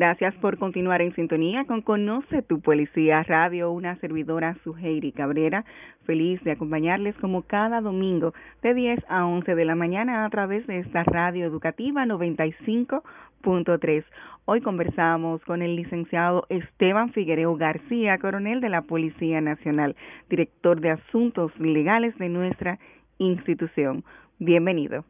[0.00, 5.66] Gracias por continuar en sintonía con Conoce tu Policía Radio, una servidora Suheiri Cabrera.
[6.06, 8.32] Feliz de acompañarles como cada domingo
[8.62, 14.04] de 10 a 11 de la mañana a través de esta radio educativa 95.3.
[14.46, 19.96] Hoy conversamos con el licenciado Esteban Figuereo García, coronel de la Policía Nacional,
[20.30, 22.78] director de Asuntos Legales de nuestra
[23.18, 24.02] institución.
[24.38, 25.04] Bienvenido.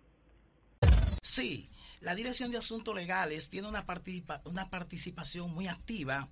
[1.22, 1.69] Sí,
[2.00, 3.84] la Dirección de Asuntos Legales tiene una,
[4.44, 6.28] una participación muy activa.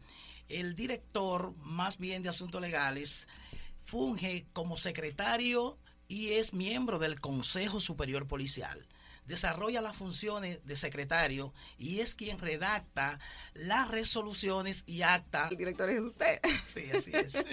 [0.48, 3.28] El director, más bien de Asuntos Legales,
[3.84, 8.86] funge como secretario y es miembro del Consejo Superior Policial
[9.28, 13.20] desarrolla las funciones de secretario y es quien redacta
[13.54, 15.48] las resoluciones y acta.
[15.50, 16.40] El director es usted.
[16.64, 17.46] Sí, así es.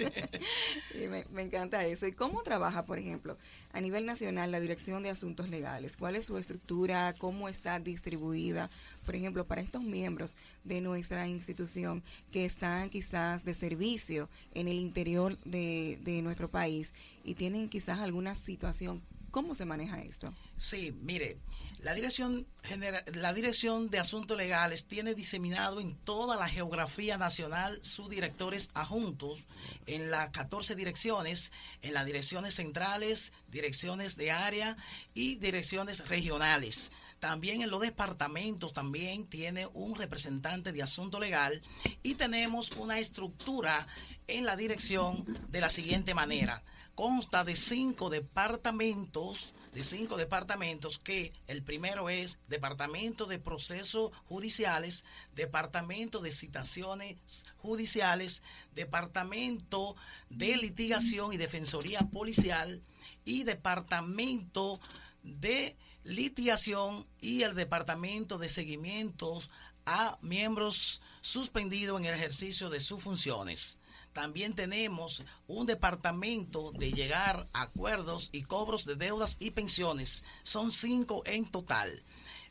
[1.30, 2.06] me, encanta eso.
[2.06, 3.38] ¿Y cómo trabaja, por ejemplo,
[3.72, 5.96] a nivel nacional la Dirección de Asuntos Legales?
[5.96, 7.14] ¿Cuál es su estructura?
[7.18, 8.70] ¿Cómo está distribuida?
[9.04, 12.02] Por ejemplo, para estos miembros de nuestra institución
[12.32, 17.98] que están quizás de servicio en el interior de, de nuestro país y tienen quizás
[18.00, 19.02] alguna situación
[19.36, 20.32] ¿Cómo se maneja esto?
[20.56, 21.36] Sí, mire,
[21.80, 27.78] la Dirección, General, la Dirección de Asuntos Legales tiene diseminado en toda la geografía nacional
[27.82, 29.44] sus directores adjuntos
[29.84, 34.78] en las 14 direcciones, en las direcciones centrales, direcciones de área
[35.12, 36.90] y direcciones regionales.
[37.18, 41.60] También en los departamentos también tiene un representante de asunto legal
[42.02, 43.86] y tenemos una estructura
[44.28, 46.62] en la dirección de la siguiente manera
[46.96, 55.04] consta de cinco departamentos, de cinco departamentos que el primero es Departamento de Procesos Judiciales,
[55.34, 58.42] Departamento de Citaciones Judiciales,
[58.74, 59.94] Departamento
[60.30, 62.82] de Litigación y Defensoría Policial
[63.26, 64.80] y Departamento
[65.22, 69.50] de Litigación y el Departamento de Seguimientos
[69.84, 73.78] a miembros suspendidos en el ejercicio de sus funciones.
[74.16, 80.24] También tenemos un departamento de llegar a acuerdos y cobros de deudas y pensiones.
[80.42, 82.02] Son cinco en total.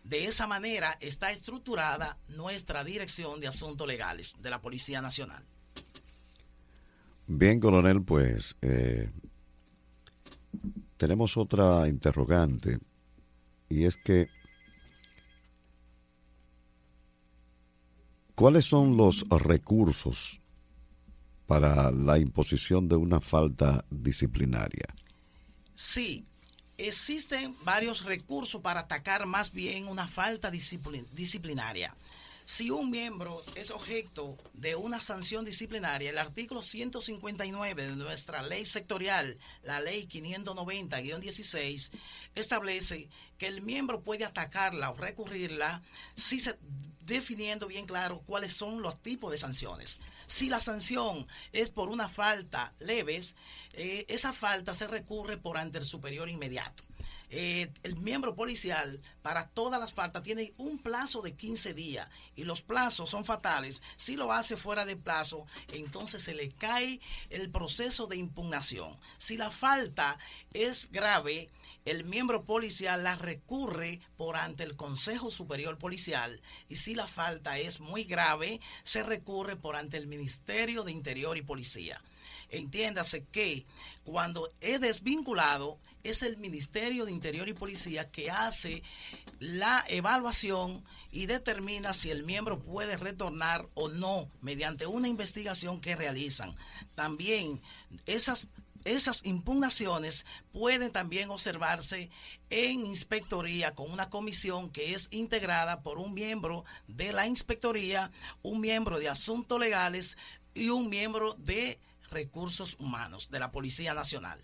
[0.03, 5.43] De esa manera está estructurada nuestra Dirección de Asuntos Legales de la Policía Nacional.
[7.25, 9.09] Bien, coronel, pues eh,
[10.97, 12.77] tenemos otra interrogante
[13.69, 14.27] y es que
[18.35, 20.41] ¿cuáles son los recursos
[21.47, 24.87] para la imposición de una falta disciplinaria?
[25.73, 26.25] Sí,
[26.77, 31.95] existen varios recursos para atacar más bien una falta disciplinaria.
[32.47, 38.67] Si un miembro es objeto de una sanción disciplinaria, el artículo 159 de nuestra ley
[38.67, 41.91] sectorial, la ley 590-16,
[42.35, 45.81] establece que el miembro puede atacarla o recurrirla
[46.13, 46.55] si se
[47.05, 50.01] definiendo bien claro cuáles son los tipos de sanciones.
[50.27, 53.35] Si la sanción es por una falta leves,
[53.73, 56.83] eh, esa falta se recurre por ante el superior inmediato.
[57.29, 62.43] Eh, el miembro policial para todas las faltas tiene un plazo de 15 días y
[62.43, 63.81] los plazos son fatales.
[63.95, 66.99] Si lo hace fuera de plazo, entonces se le cae
[67.29, 68.97] el proceso de impugnación.
[69.17, 70.17] Si la falta
[70.53, 71.49] es grave,
[71.85, 77.57] el miembro policial la recurre por ante el Consejo Superior Policial y si la falta
[77.59, 82.01] es muy grave, se recurre por ante el Ministerio de Interior y Policía.
[82.49, 83.65] Entiéndase que
[84.03, 88.83] cuando es desvinculado, es el Ministerio de Interior y Policía que hace
[89.39, 95.95] la evaluación y determina si el miembro puede retornar o no mediante una investigación que
[95.95, 96.55] realizan.
[96.95, 97.61] También
[98.05, 98.47] esas
[98.85, 102.11] esas impugnaciones pueden también observarse
[102.51, 108.11] en inspectoría con una comisión que es integrada por un miembro de la inspectoría,
[108.43, 110.17] un miembro de asuntos legales
[110.53, 111.79] y un miembro de
[112.11, 114.39] recursos humanos de la Policía Nacional.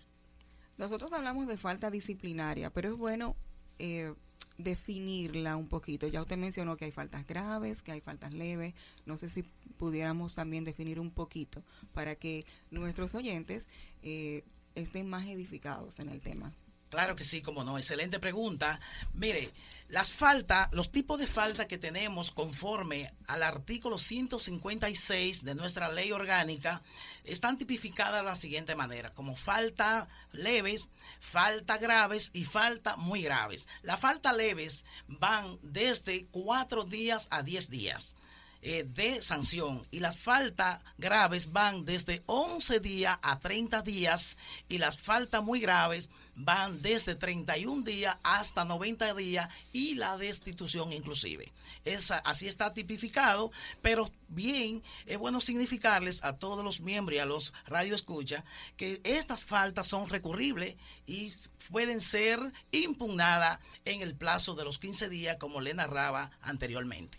[0.82, 3.36] Nosotros hablamos de falta disciplinaria, pero es bueno
[3.78, 4.14] eh,
[4.58, 6.08] definirla un poquito.
[6.08, 8.74] Ya usted mencionó que hay faltas graves, que hay faltas leves.
[9.06, 9.44] No sé si
[9.76, 11.62] pudiéramos también definir un poquito
[11.94, 13.68] para que nuestros oyentes
[14.02, 14.42] eh,
[14.74, 16.52] estén más edificados en el tema.
[16.92, 17.78] Claro que sí, como no.
[17.78, 18.78] Excelente pregunta.
[19.14, 19.50] Mire,
[19.88, 26.12] las faltas, los tipos de falta que tenemos conforme al artículo 156 de nuestra ley
[26.12, 26.82] orgánica
[27.24, 33.68] están tipificadas de la siguiente manera, como falta leves, falta graves y falta muy graves.
[33.80, 38.16] Las faltas leves van desde cuatro días a diez días.
[38.64, 44.78] Eh, de sanción y las faltas graves van desde 11 días a 30 días y
[44.78, 51.52] las faltas muy graves van desde 31 días hasta 90 días y la destitución inclusive.
[51.84, 57.26] Esa, así está tipificado, pero bien, es bueno significarles a todos los miembros y a
[57.26, 58.44] los radioescuchas
[58.76, 60.76] que estas faltas son recurribles
[61.06, 61.32] y
[61.70, 62.40] pueden ser
[62.70, 67.18] impugnadas en el plazo de los 15 días, como le narraba anteriormente.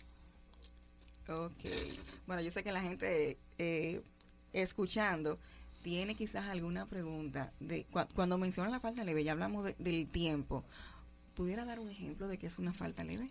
[1.28, 1.64] Ok.
[2.26, 4.02] Bueno, yo sé que la gente eh,
[4.52, 5.38] escuchando
[5.84, 7.52] tiene quizás alguna pregunta.
[7.60, 10.64] de Cuando menciona la falta leve, ya hablamos del tiempo.
[11.34, 13.30] ¿Pudiera dar un ejemplo de qué es una falta leve?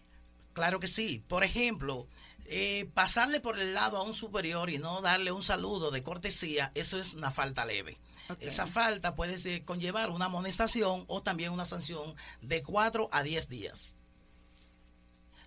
[0.54, 1.24] Claro que sí.
[1.28, 2.08] Por ejemplo,
[2.46, 6.72] eh, pasarle por el lado a un superior y no darle un saludo de cortesía,
[6.76, 7.98] eso es una falta leve.
[8.40, 13.96] Esa falta puede conllevar una amonestación o también una sanción de 4 a 10 días.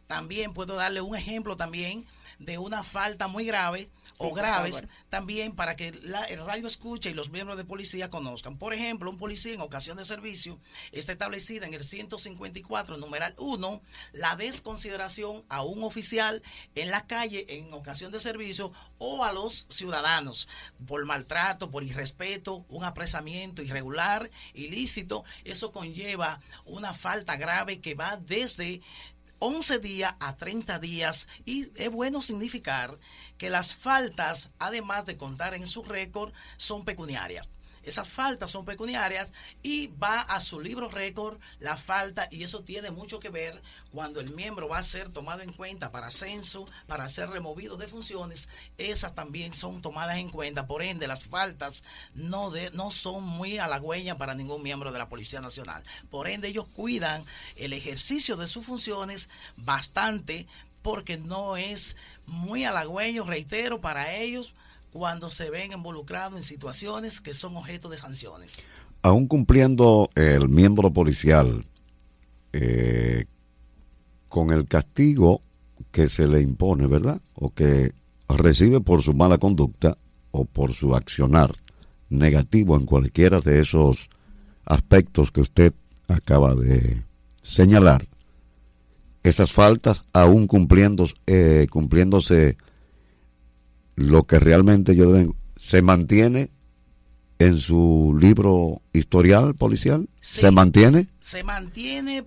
[0.08, 2.04] También puedo darle un ejemplo también
[2.40, 7.30] de una falta muy grave o graves también para que el radio escuche y los
[7.30, 8.58] miembros de policía conozcan.
[8.58, 10.58] Por ejemplo, un policía en ocasión de servicio
[10.92, 13.82] está establecida en el 154, numeral 1,
[14.12, 16.42] la desconsideración a un oficial
[16.74, 20.48] en la calle en ocasión de servicio o a los ciudadanos
[20.86, 25.24] por maltrato, por irrespeto, un apresamiento irregular, ilícito.
[25.44, 28.80] Eso conlleva una falta grave que va desde
[29.38, 32.98] 11 días a 30 días y es bueno significar
[33.38, 37.46] que las faltas, además de contar en su récord, son pecuniarias.
[37.86, 42.90] Esas faltas son pecuniarias y va a su libro récord la falta y eso tiene
[42.90, 43.62] mucho que ver
[43.92, 47.86] cuando el miembro va a ser tomado en cuenta para ascenso, para ser removido de
[47.86, 50.66] funciones, esas también son tomadas en cuenta.
[50.66, 51.84] Por ende, las faltas
[52.14, 55.84] no, de, no son muy halagüeñas para ningún miembro de la Policía Nacional.
[56.10, 57.24] Por ende, ellos cuidan
[57.54, 60.46] el ejercicio de sus funciones bastante
[60.82, 61.96] porque no es
[62.26, 64.54] muy halagüeño, reitero, para ellos
[64.96, 68.64] cuando se ven involucrados en situaciones que son objeto de sanciones.
[69.02, 71.66] Aún cumpliendo el miembro policial
[72.54, 73.26] eh,
[74.30, 75.42] con el castigo
[75.90, 77.20] que se le impone, ¿verdad?
[77.34, 77.92] O que
[78.26, 79.98] recibe por su mala conducta
[80.30, 81.54] o por su accionar
[82.08, 84.08] negativo en cualquiera de esos
[84.64, 85.74] aspectos que usted
[86.08, 87.02] acaba de
[87.42, 88.08] señalar,
[89.22, 92.56] esas faltas, aún cumpliendo, eh, cumpliéndose
[93.96, 95.12] lo que realmente yo
[95.56, 96.50] se mantiene
[97.38, 100.08] en su libro historial policial?
[100.20, 101.08] ¿Se mantiene?
[101.18, 102.24] Se mantiene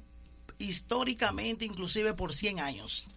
[0.57, 3.07] históricamente inclusive por 100 años.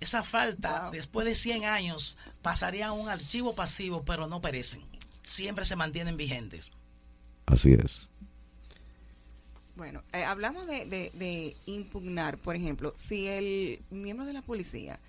[0.00, 4.80] Esa falta, después de 100 años, pasaría a un archivo pasivo, pero no perecen.
[5.22, 6.72] Siempre se mantienen vigentes.
[7.46, 8.08] Así es.
[9.76, 15.00] Bueno, eh, hablamos de, de, impugnar, por ejemplo, si el miembro de la policía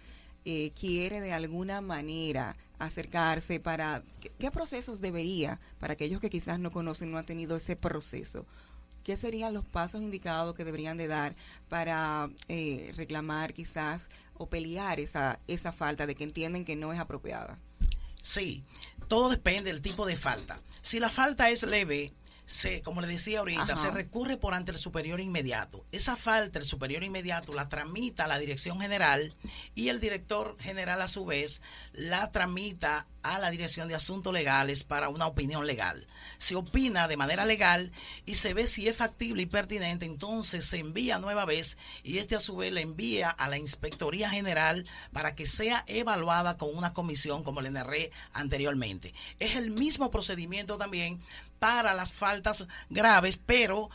[0.46, 4.04] eh, quiere de alguna manera acercarse para
[4.40, 8.46] ¿qué, procesos debería para aquellos que quizás no conocen no han tenido ese proceso
[9.04, 11.36] qué serían los pasos indicados que deberían de dar
[11.70, 17.00] para eh, reclamar quizás o pelear esa esa falta de que entienden que no es
[17.00, 17.60] apropiada
[18.22, 18.64] sí
[19.12, 20.62] todo depende del tipo de falta.
[20.82, 22.14] Si la falta es leve
[22.52, 25.86] se, como le decía ahorita, se recurre por ante el superior inmediato.
[25.94, 29.34] Esa falta, el superior inmediato, la tramita a la dirección general
[29.74, 31.62] y el director general a su vez
[31.94, 36.08] la tramita a la Dirección de Asuntos Legales para una opinión legal.
[36.40, 37.92] Se opina de manera legal
[38.26, 42.36] y se ve si es factible y pertinente, entonces se envía nueva vez y este
[42.36, 46.94] a su vez le envía a la Inspectoría General para que sea evaluada con una
[46.94, 49.14] comisión como le narré anteriormente.
[49.40, 51.22] Es el mismo procedimiento también
[51.62, 53.92] para las faltas graves, pero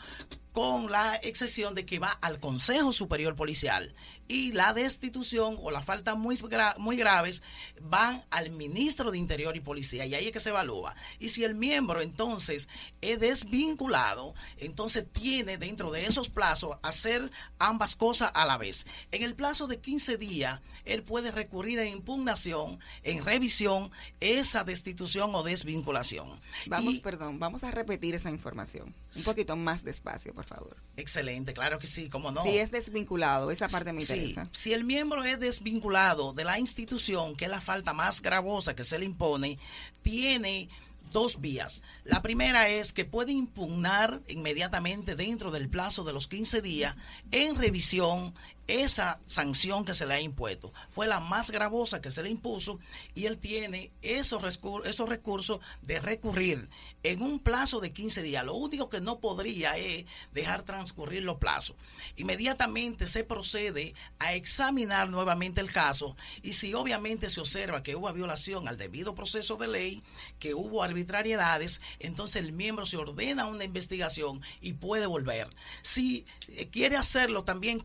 [0.57, 3.93] con la excepción de que va al Consejo Superior Policial
[4.27, 6.35] y la destitución o la falta muy,
[6.79, 7.43] muy graves
[7.79, 10.95] van al ministro de Interior y Policía y ahí es que se evalúa.
[11.19, 12.67] Y si el miembro entonces
[13.01, 18.87] es desvinculado, entonces tiene dentro de esos plazos hacer ambas cosas a la vez.
[19.11, 25.35] En el plazo de 15 días, él puede recurrir en impugnación, en revisión, esa destitución
[25.35, 26.27] o desvinculación.
[26.65, 28.91] Vamos, perdón, vamos a repetir esa información.
[29.15, 30.77] Un poquito más despacio, por favor.
[30.95, 32.41] Excelente, claro que sí, como no.
[32.41, 37.45] Si es desvinculado, esa parte me si el miembro es desvinculado de la institución, que
[37.45, 39.59] es la falta más gravosa que se le impone,
[40.01, 40.69] tiene
[41.11, 41.83] dos vías.
[42.03, 46.95] La primera es que puede impugnar inmediatamente dentro del plazo de los 15 días
[47.31, 48.33] en revisión
[48.67, 50.73] esa sanción que se le ha impuesto.
[50.89, 52.79] Fue la más gravosa que se le impuso
[53.15, 56.69] y él tiene esos, esos recursos de recurrir
[57.03, 58.45] en un plazo de 15 días.
[58.45, 61.75] Lo único que no podría es dejar transcurrir los plazos.
[62.17, 68.11] Inmediatamente se procede a examinar nuevamente el caso y si obviamente se observa que hubo
[68.13, 70.03] violación al debido proceso de ley,
[70.39, 75.49] que hubo arbitrariedades, entonces el miembro se ordena una investigación y puede volver.
[75.81, 77.79] Si eh, quiere hacerlo también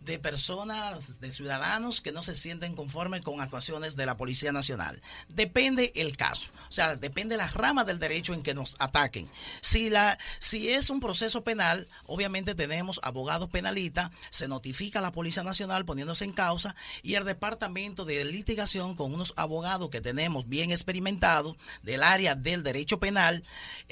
[0.00, 5.00] de personas, de ciudadanos que no se sienten conformes con actuaciones de la Policía Nacional.
[5.28, 9.28] Depende el caso, o sea, depende la rama del derecho en que nos ataquen.
[9.60, 15.12] Si, la, si es un proceso penal, obviamente tenemos abogados penalistas, se notifica a la
[15.12, 20.48] Policía Nacional poniéndose en causa y el Departamento de Litigación con unos abogados que tenemos
[20.48, 23.42] bien experimentados del área del derecho penal,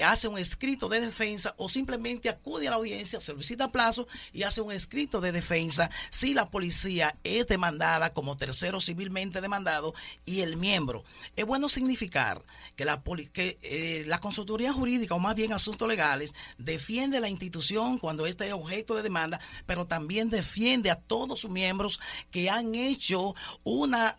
[0.03, 4.61] hace un escrito de defensa o simplemente acude a la audiencia, solicita plazo y hace
[4.61, 9.93] un escrito de defensa si la policía es demandada como tercero civilmente demandado
[10.25, 11.03] y el miembro.
[11.35, 12.43] Es bueno significar
[12.75, 13.01] que la,
[13.33, 18.47] que, eh, la consultoría jurídica, o más bien asuntos legales, defiende la institución cuando este
[18.47, 21.99] es objeto de demanda, pero también defiende a todos sus miembros
[22.31, 23.33] que han hecho
[23.63, 24.17] una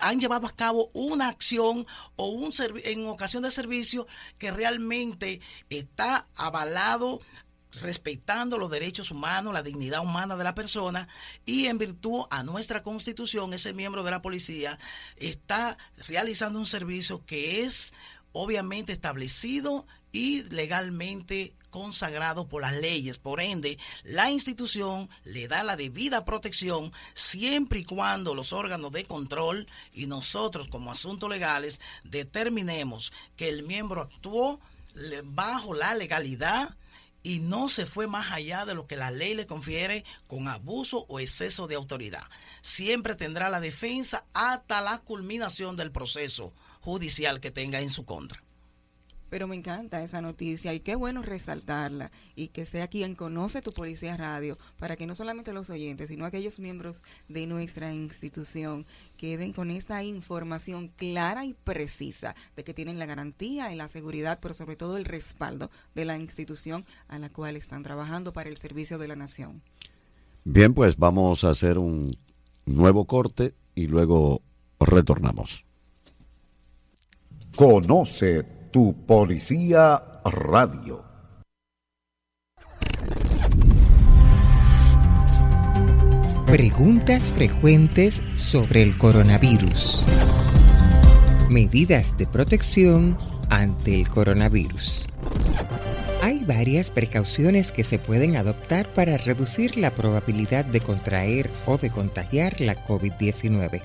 [0.00, 1.86] han llevado a cabo una acción
[2.16, 2.50] o un
[2.84, 4.06] en ocasión de servicio
[4.38, 7.20] que realmente está avalado
[7.80, 11.08] respetando los derechos humanos, la dignidad humana de la persona
[11.46, 14.78] y en virtud a nuestra constitución, ese miembro de la policía
[15.16, 17.94] está realizando un servicio que es
[18.32, 23.18] obviamente establecido y legalmente consagrado por las leyes.
[23.18, 29.04] Por ende, la institución le da la debida protección siempre y cuando los órganos de
[29.04, 34.60] control y nosotros como asuntos legales determinemos que el miembro actuó
[35.24, 36.76] bajo la legalidad
[37.22, 41.06] y no se fue más allá de lo que la ley le confiere con abuso
[41.08, 42.24] o exceso de autoridad.
[42.62, 48.42] Siempre tendrá la defensa hasta la culminación del proceso judicial que tenga en su contra.
[49.30, 53.70] Pero me encanta esa noticia y qué bueno resaltarla y que sea quien conoce tu
[53.70, 59.52] Policía Radio para que no solamente los oyentes, sino aquellos miembros de nuestra institución queden
[59.52, 64.52] con esta información clara y precisa de que tienen la garantía y la seguridad, pero
[64.52, 68.98] sobre todo el respaldo de la institución a la cual están trabajando para el servicio
[68.98, 69.62] de la nación.
[70.44, 72.16] Bien, pues vamos a hacer un
[72.66, 74.42] nuevo corte y luego
[74.80, 75.64] retornamos.
[77.56, 81.04] Conoce tu Policía Radio.
[86.46, 90.04] Preguntas frecuentes sobre el coronavirus.
[91.48, 93.18] Medidas de protección
[93.50, 95.08] ante el coronavirus.
[96.22, 101.90] Hay varias precauciones que se pueden adoptar para reducir la probabilidad de contraer o de
[101.90, 103.82] contagiar la COVID-19.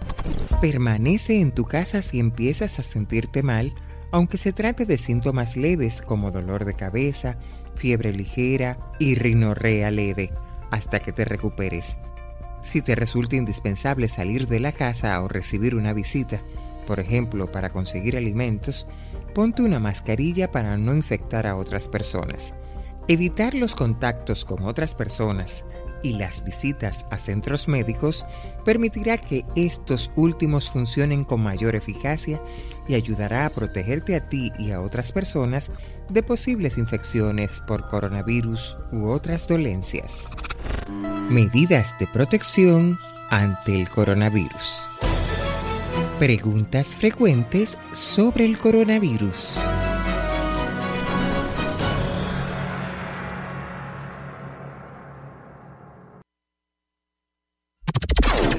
[0.62, 3.74] Permanece en tu casa si empiezas a sentirte mal
[4.12, 7.38] aunque se trate de síntomas leves como dolor de cabeza,
[7.76, 10.32] fiebre ligera y rinorrea leve,
[10.72, 11.98] hasta que te recuperes.
[12.62, 16.42] Si te resulta indispensable salir de la casa o recibir una visita,
[16.88, 18.88] por ejemplo para conseguir alimentos,
[19.34, 22.54] ponte una mascarilla para no infectar a otras personas.
[23.08, 25.64] Evitar los contactos con otras personas
[26.02, 28.26] y las visitas a centros médicos
[28.64, 32.42] permitirá que estos últimos funcionen con mayor eficacia
[32.88, 35.72] y ayudará a protegerte a ti y a otras personas
[36.10, 40.30] de posibles infecciones por coronavirus u otras dolencias.
[41.30, 42.98] Medidas de protección
[43.30, 44.90] ante el coronavirus.
[46.20, 49.58] Preguntas frecuentes sobre el coronavirus.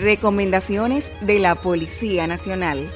[0.00, 2.90] Recomendaciones de la Policía Nacional.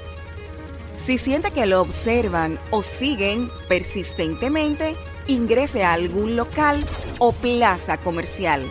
[1.05, 4.95] Si siente que lo observan o siguen persistentemente,
[5.27, 6.85] ingrese a algún local
[7.19, 8.63] o plaza comercial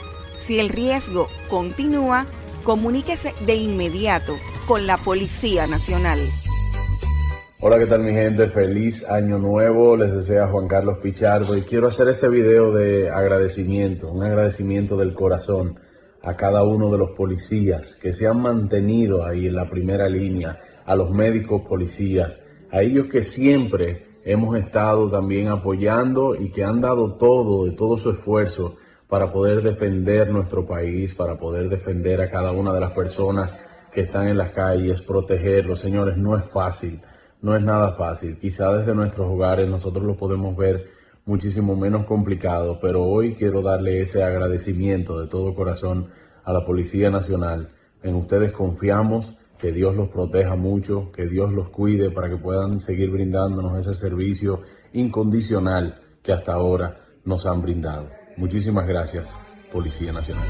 [0.46, 2.26] Si el riesgo continúa,
[2.64, 4.36] comuníquese de inmediato
[4.68, 6.20] con la Policía Nacional.
[7.62, 8.48] Hola, ¿qué tal mi gente?
[8.48, 9.98] Feliz año nuevo.
[9.98, 15.14] Les desea Juan Carlos Pichardo y quiero hacer este video de agradecimiento, un agradecimiento del
[15.14, 15.80] corazón
[16.30, 20.60] a cada uno de los policías que se han mantenido ahí en la primera línea,
[20.86, 26.82] a los médicos policías, a ellos que siempre hemos estado también apoyando y que han
[26.82, 28.76] dado todo, de todo su esfuerzo
[29.08, 33.60] para poder defender nuestro país, para poder defender a cada una de las personas
[33.92, 35.80] que están en las calles, protegerlos.
[35.80, 37.02] Señores, no es fácil
[37.42, 38.38] no es nada fácil.
[38.38, 40.99] Quizá desde nuestros hogares nosotros lo podemos ver
[41.30, 46.10] muchísimo menos complicado, pero hoy quiero darle ese agradecimiento de todo corazón
[46.44, 47.70] a la Policía Nacional.
[48.02, 52.80] En ustedes confiamos, que Dios los proteja mucho, que Dios los cuide para que puedan
[52.80, 54.62] seguir brindándonos ese servicio
[54.94, 58.10] incondicional que hasta ahora nos han brindado.
[58.38, 59.30] Muchísimas gracias,
[59.72, 60.48] Policía Nacional.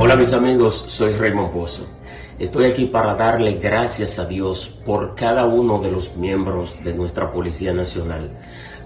[0.00, 1.97] Hola mis amigos, soy Raymond Pozo.
[2.38, 7.32] Estoy aquí para darle gracias a Dios por cada uno de los miembros de nuestra
[7.32, 8.30] Policía Nacional.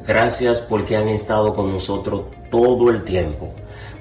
[0.06, 3.52] Gracias porque han estado con nosotros todo el tiempo.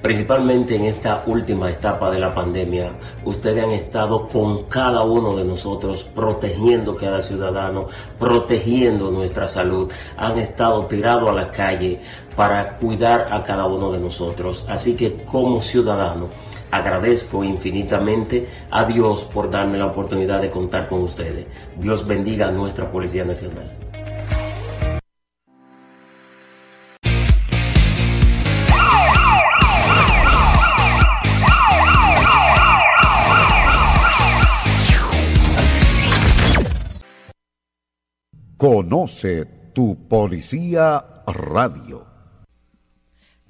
[0.02, 2.94] Principalmente en esta última etapa de la pandemia,
[3.26, 9.92] ustedes han estado con cada uno de nosotros, protegiendo cada ciudadano, protegiendo nuestra salud.
[10.16, 12.00] Han estado tirados a la calle
[12.38, 14.64] para cuidar a cada uno de nosotros.
[14.70, 16.30] Así que como ciudadano,
[16.72, 21.46] Agradezco infinitamente a Dios por darme la oportunidad de contar con ustedes.
[21.78, 23.78] Dios bendiga a nuestra Policía Nacional.
[38.62, 42.11] Conoce tu Policía Radio.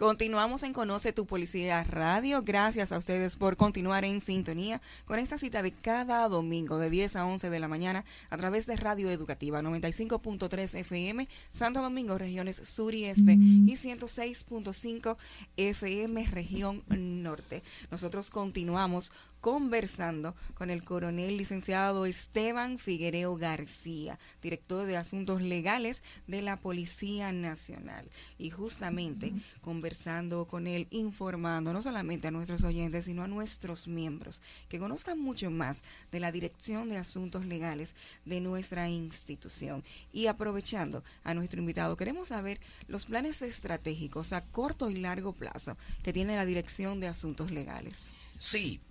[0.01, 2.41] Continuamos en Conoce tu Policía Radio.
[2.41, 7.17] Gracias a ustedes por continuar en sintonía con esta cita de cada domingo de 10
[7.17, 12.67] a 11 de la mañana a través de Radio Educativa 95.3 FM, Santo Domingo, regiones
[12.67, 15.17] sur y este, y 106.5
[15.57, 17.61] FM, región norte.
[17.91, 26.43] Nosotros continuamos conversando con el coronel licenciado Esteban Figuereo García, director de Asuntos Legales de
[26.43, 28.07] la Policía Nacional.
[28.37, 34.41] Y justamente conversando con él, informando no solamente a nuestros oyentes, sino a nuestros miembros,
[34.69, 39.83] que conozcan mucho más de la Dirección de Asuntos Legales de nuestra institución.
[40.13, 45.77] Y aprovechando a nuestro invitado, queremos saber los planes estratégicos a corto y largo plazo
[46.03, 48.11] que tiene la Dirección de Asuntos Legales.
[48.37, 48.81] Sí,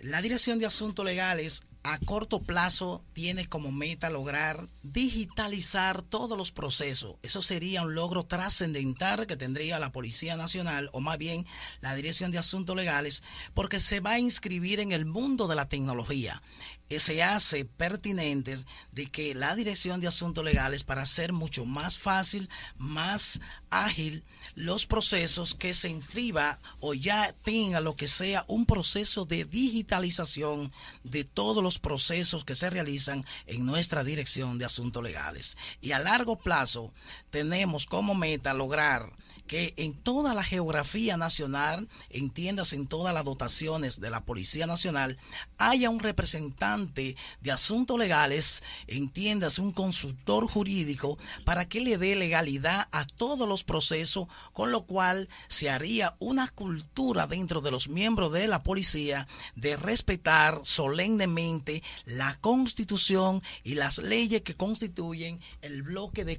[0.00, 6.50] la Dirección de Asuntos Legales a corto plazo tiene como meta lograr digitalizar todos los
[6.50, 7.16] procesos.
[7.22, 11.46] Eso sería un logro trascendental que tendría la Policía Nacional o más bien
[11.80, 13.22] la Dirección de Asuntos Legales
[13.54, 16.42] porque se va a inscribir en el mundo de la tecnología.
[16.88, 18.56] Eh, se hace pertinente
[18.92, 24.86] de que la Dirección de Asuntos Legales para hacer mucho más fácil, más ágil los
[24.86, 30.72] procesos que se inscriba o ya tenga lo que sea un proceso de digitalización
[31.02, 35.56] de todos los procesos que se realizan en nuestra Dirección de Asuntos Legales.
[35.80, 36.92] Y a largo plazo
[37.30, 39.12] tenemos como meta lograr
[39.46, 45.18] que en toda la geografía nacional, entiendas en todas las dotaciones de la Policía Nacional,
[45.58, 52.88] haya un representante de asuntos legales, entiendas un consultor jurídico, para que le dé legalidad
[52.92, 58.32] a todos los procesos, con lo cual se haría una cultura dentro de los miembros
[58.32, 66.24] de la policía de respetar solemnemente la constitución y las leyes que constituyen el bloque
[66.24, 66.36] de,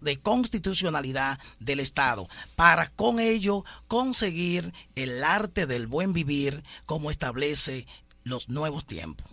[0.00, 2.11] de constitucionalidad del Estado
[2.56, 7.86] para con ello conseguir el arte del buen vivir como establece
[8.24, 9.26] los nuevos tiempos.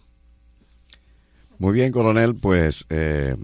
[1.58, 3.36] Muy bien, coronel, pues eh,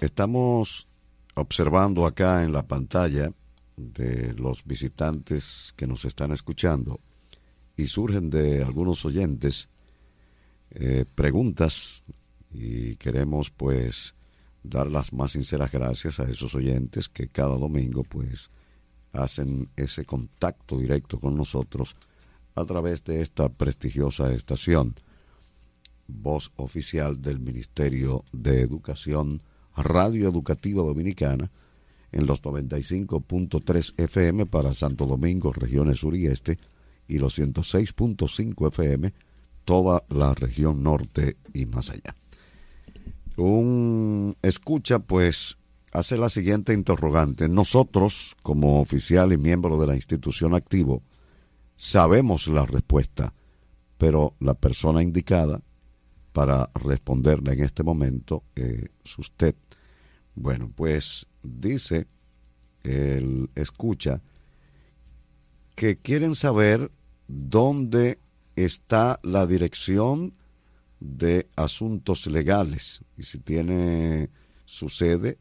[0.00, 0.86] estamos
[1.34, 3.32] observando acá en la pantalla
[3.76, 7.00] de los visitantes que nos están escuchando
[7.76, 9.68] y surgen de algunos oyentes
[10.70, 12.04] eh, preguntas
[12.52, 14.14] y queremos pues
[14.62, 18.48] dar las más sinceras gracias a esos oyentes que cada domingo pues
[19.16, 21.96] hacen ese contacto directo con nosotros
[22.54, 24.94] a través de esta prestigiosa estación,
[26.08, 29.42] voz oficial del Ministerio de Educación,
[29.76, 31.50] Radio Educativa Dominicana,
[32.12, 36.56] en los 95.3 FM para Santo Domingo, regiones sur y este,
[37.08, 39.12] y los 106.5 FM,
[39.64, 42.16] toda la región norte y más allá.
[43.36, 45.58] Un escucha, pues,
[45.92, 47.48] hace la siguiente interrogante.
[47.48, 51.02] Nosotros, como oficial y miembro de la institución activo,
[51.76, 53.32] sabemos la respuesta,
[53.98, 55.60] pero la persona indicada
[56.32, 59.54] para responderle en este momento es usted.
[60.34, 62.06] Bueno, pues dice,
[62.82, 64.20] él escucha,
[65.74, 66.90] que quieren saber
[67.26, 68.18] dónde
[68.54, 70.32] está la dirección
[71.00, 74.30] de asuntos legales y si tiene
[74.64, 75.38] su sede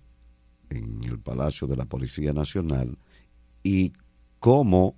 [0.76, 2.98] en el Palacio de la Policía Nacional
[3.64, 3.94] y
[4.40, 4.96] cómo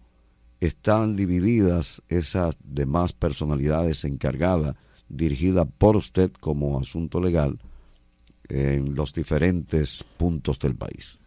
[0.60, 4.76] están divididas esas demás personalidades encargadas,
[5.08, 7.60] dirigidas por usted como asunto legal
[8.50, 11.20] en los diferentes puntos del país.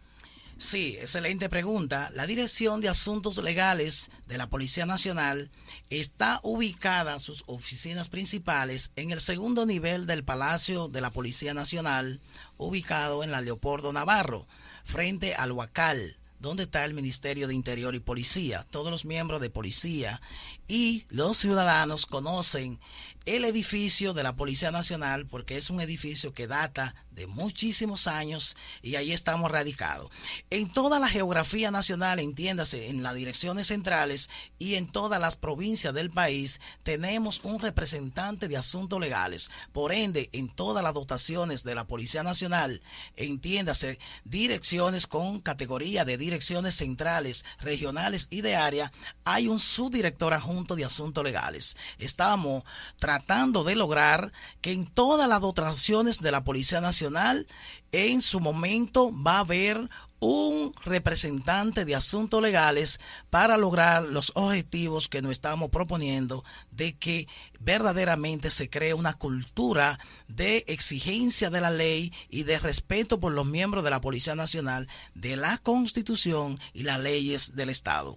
[0.61, 2.11] Sí, excelente pregunta.
[2.13, 5.49] La Dirección de Asuntos Legales de la Policía Nacional
[5.89, 12.21] está ubicada, sus oficinas principales, en el segundo nivel del Palacio de la Policía Nacional,
[12.57, 14.47] ubicado en la Leopoldo Navarro,
[14.83, 18.67] frente al Huacal, donde está el Ministerio de Interior y Policía.
[18.69, 20.21] Todos los miembros de policía
[20.67, 22.79] y los ciudadanos conocen
[23.25, 28.55] el edificio de la Policía Nacional porque es un edificio que data de muchísimos años
[28.81, 30.09] y ahí estamos radicados.
[30.49, 35.93] En toda la geografía nacional, entiéndase, en las direcciones centrales y en todas las provincias
[35.93, 39.51] del país, tenemos un representante de asuntos legales.
[39.71, 42.81] Por ende, en todas las dotaciones de la Policía Nacional,
[43.17, 48.91] entiéndase, direcciones con categoría de direcciones centrales, regionales y de área,
[49.25, 51.77] hay un subdirector adjunto de asuntos legales.
[51.99, 52.63] Estamos
[53.11, 57.45] tratando de lograr que en todas las dotaciones de la Policía Nacional,
[57.91, 59.89] en su momento va a haber
[60.21, 67.27] un representante de asuntos legales para lograr los objetivos que nos estamos proponiendo de que
[67.59, 73.45] verdaderamente se cree una cultura de exigencia de la ley y de respeto por los
[73.45, 78.15] miembros de la Policía Nacional, de la Constitución y las leyes del Estado.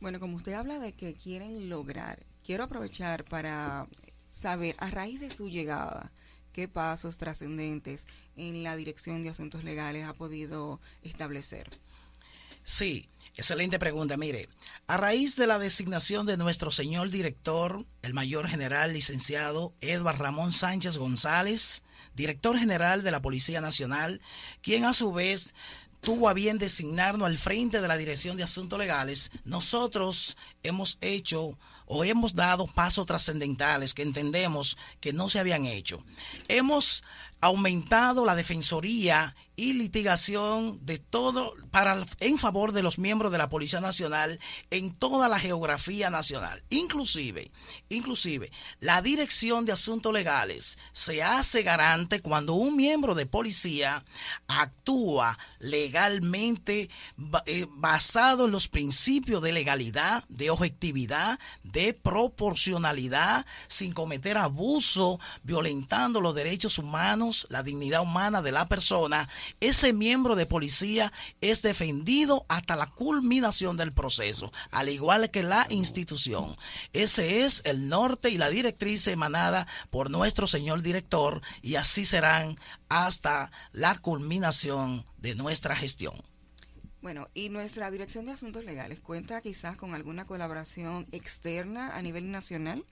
[0.00, 3.86] Bueno, como usted habla de que quieren lograr quiero aprovechar para
[4.30, 6.12] saber, a raíz de su llegada,
[6.52, 11.68] qué pasos trascendentes en la Dirección de Asuntos Legales ha podido establecer.
[12.64, 14.16] Sí, excelente pregunta.
[14.16, 14.48] Mire,
[14.86, 20.52] a raíz de la designación de nuestro señor director, el mayor general licenciado Edward Ramón
[20.52, 21.82] Sánchez González,
[22.14, 24.20] director general de la Policía Nacional,
[24.60, 25.54] quien a su vez
[26.00, 31.58] tuvo a bien designarnos al frente de la Dirección de Asuntos Legales, nosotros hemos hecho
[31.86, 36.04] o hemos dado pasos trascendentales que entendemos que no se habían hecho.
[36.48, 37.02] Hemos
[37.40, 43.48] aumentado la defensoría y litigación de todo para en favor de los miembros de la
[43.48, 46.62] Policía Nacional en toda la geografía nacional.
[46.70, 47.50] Inclusive,
[47.88, 54.04] inclusive la Dirección de Asuntos Legales se hace garante cuando un miembro de policía
[54.48, 56.90] actúa legalmente
[57.46, 66.20] eh, basado en los principios de legalidad, de objetividad, de proporcionalidad, sin cometer abuso, violentando
[66.20, 69.28] los derechos humanos, la dignidad humana de la persona
[69.60, 75.66] ese miembro de policía es defendido hasta la culminación del proceso, al igual que la
[75.70, 76.56] institución.
[76.92, 82.56] Ese es el norte y la directriz emanada por nuestro señor director y así serán
[82.88, 86.14] hasta la culminación de nuestra gestión.
[87.02, 92.30] Bueno, y nuestra Dirección de Asuntos Legales cuenta quizás con alguna colaboración externa a nivel
[92.30, 92.84] nacional.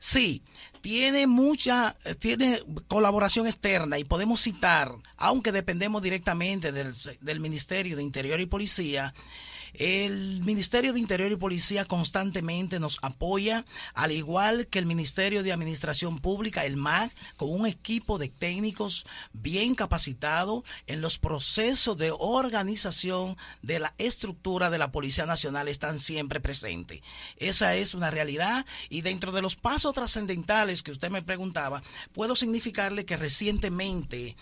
[0.00, 0.42] Sí,
[0.80, 2.58] tiene mucha, tiene
[2.88, 9.14] colaboración externa y podemos citar, aunque dependemos directamente del, del Ministerio de Interior y Policía,
[9.74, 15.52] el Ministerio de Interior y Policía constantemente nos apoya, al igual que el Ministerio de
[15.52, 22.12] Administración Pública, el MAG, con un equipo de técnicos bien capacitado en los procesos de
[22.16, 27.00] organización de la estructura de la Policía Nacional están siempre presentes.
[27.36, 32.36] Esa es una realidad y dentro de los pasos trascendentales que usted me preguntaba, puedo
[32.36, 34.36] significarle que recientemente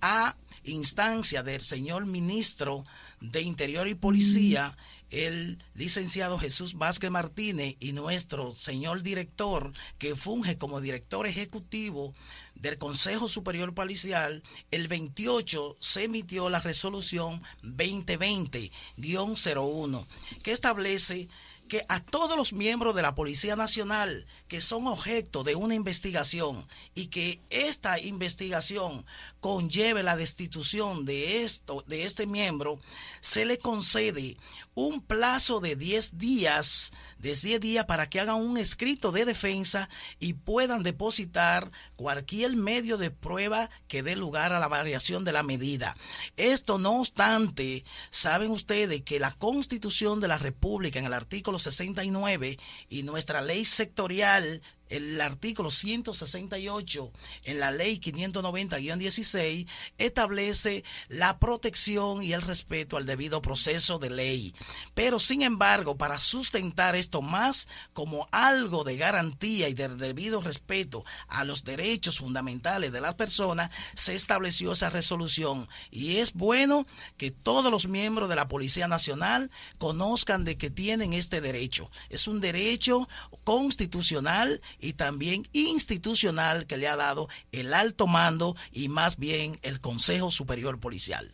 [0.00, 2.86] a instancia del señor ministro
[3.20, 4.74] de Interior y Policía,
[5.10, 12.14] el licenciado Jesús Vázquez Martínez y nuestro señor director, que funge como director ejecutivo
[12.54, 20.06] del Consejo Superior Policial, el 28 se emitió la resolución 2020-01,
[20.42, 21.28] que establece
[21.72, 26.68] que a todos los miembros de la Policía Nacional que son objeto de una investigación
[26.94, 29.06] y que esta investigación
[29.40, 32.78] conlleve la destitución de esto de este miembro,
[33.22, 34.36] se le concede
[34.74, 39.88] un plazo de 10 días, de 10 días para que hagan un escrito de defensa
[40.18, 45.42] y puedan depositar cualquier medio de prueba que dé lugar a la variación de la
[45.42, 45.96] medida.
[46.36, 52.58] Esto no obstante, saben ustedes que la Constitución de la República en el artículo 69
[52.88, 54.60] y nuestra ley sectorial
[54.92, 57.12] el artículo 168
[57.44, 64.54] en la ley 590-16 establece la protección y el respeto al debido proceso de ley.
[64.92, 71.44] Pero sin embargo, para sustentar más como algo de garantía y de debido respeto a
[71.44, 75.68] los derechos fundamentales de las personas, se estableció esa resolución.
[75.90, 81.12] Y es bueno que todos los miembros de la Policía Nacional conozcan de que tienen
[81.12, 81.90] este derecho.
[82.08, 83.08] Es un derecho
[83.44, 89.80] constitucional y también institucional que le ha dado el alto mando y más bien el
[89.80, 91.30] Consejo Superior Policial.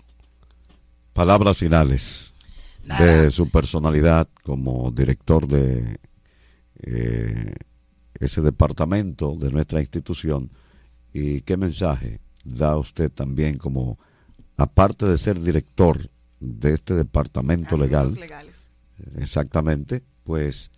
[1.12, 2.32] Palabras finales
[2.98, 5.98] de su personalidad como director de
[6.81, 7.55] eh,
[8.18, 10.51] ese departamento de nuestra institución.
[11.12, 13.98] Y qué mensaje da usted también como,
[14.57, 16.09] aparte de ser director
[16.40, 18.16] de este departamento legal,
[19.16, 20.70] exactamente, pues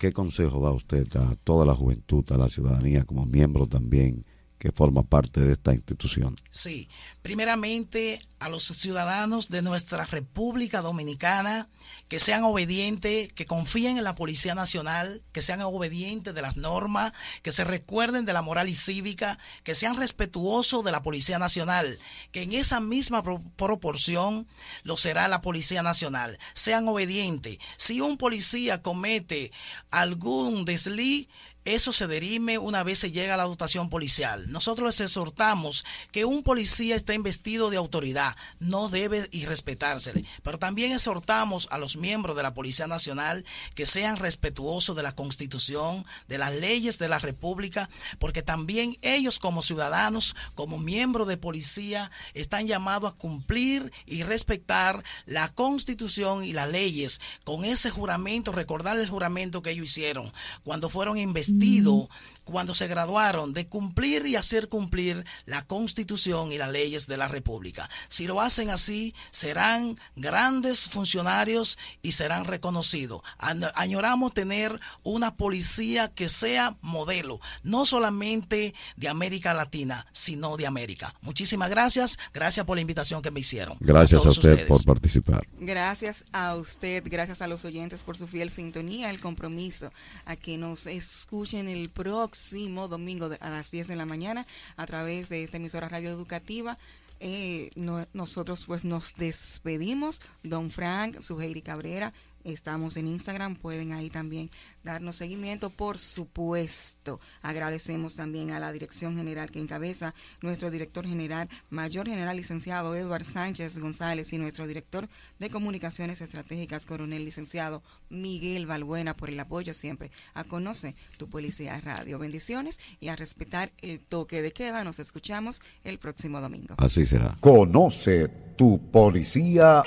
[0.00, 4.24] ¿Qué consejo da usted a toda la juventud, a la ciudadanía, como miembro también
[4.60, 6.36] que forma parte de esta institución?
[6.50, 6.88] Sí,
[7.22, 11.68] primeramente a los ciudadanos de nuestra República Dominicana
[12.08, 17.12] que sean obedientes, que confíen en la Policía Nacional, que sean obedientes de las normas,
[17.42, 21.98] que se recuerden de la moral y cívica, que sean respetuosos de la Policía Nacional,
[22.30, 23.22] que en esa misma
[23.56, 24.46] proporción
[24.82, 26.38] lo será la Policía Nacional.
[26.52, 27.58] Sean obedientes.
[27.76, 29.52] Si un policía comete
[29.90, 31.28] algún desliz,
[31.66, 34.50] eso se derime una vez se llega a la dotación policial.
[34.50, 40.24] Nosotros les exhortamos que un policía esté investido de autoridad, no debe irrespetársele.
[40.42, 43.44] Pero también exhortamos a los miembros de la Policía Nacional
[43.74, 49.38] que sean respetuosos de la Constitución, de las leyes de la República, porque también ellos
[49.38, 56.52] como ciudadanos, como miembros de policía, están llamados a cumplir y respetar la Constitución y
[56.52, 60.32] las leyes con ese juramento, recordar el juramento que ellos hicieron
[60.64, 62.08] cuando fueron investigados vestido
[62.50, 67.28] cuando se graduaron de cumplir y hacer cumplir la constitución y las leyes de la
[67.28, 67.88] República.
[68.08, 73.22] Si lo hacen así, serán grandes funcionarios y serán reconocidos.
[73.38, 81.14] Añoramos tener una policía que sea modelo, no solamente de América Latina, sino de América.
[81.20, 82.18] Muchísimas gracias.
[82.32, 83.76] Gracias por la invitación que me hicieron.
[83.80, 85.46] Gracias a, usted por participar.
[85.58, 89.92] Gracias a usted, gracias a los oyentes por su fiel sintonía, el compromiso
[90.26, 94.86] a que nos escuchen el próximo próximo domingo a las 10 de la mañana a
[94.86, 96.78] través de esta emisora radio educativa.
[97.22, 97.70] Eh,
[98.14, 100.22] nosotros pues nos despedimos.
[100.42, 104.50] Don Frank, Sujeiri Cabrera, Estamos en Instagram, pueden ahí también
[104.82, 107.20] darnos seguimiento, por supuesto.
[107.42, 113.24] Agradecemos también a la dirección general que encabeza nuestro director general, mayor general licenciado Eduard
[113.24, 119.74] Sánchez González y nuestro director de comunicaciones estratégicas, coronel licenciado Miguel Valbuena, por el apoyo
[119.74, 122.18] siempre a Conoce tu Policía Radio.
[122.18, 124.84] Bendiciones y a respetar el toque de queda.
[124.84, 126.74] Nos escuchamos el próximo domingo.
[126.78, 127.36] Así será.
[127.40, 129.82] Conoce tu Policía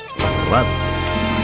[0.52, 1.43] Radio.